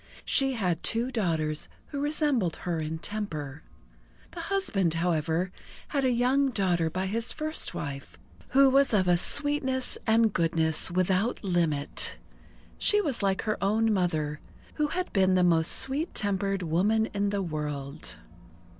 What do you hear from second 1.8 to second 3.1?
who resembled her in